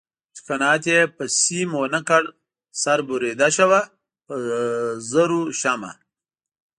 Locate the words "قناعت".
0.47-0.83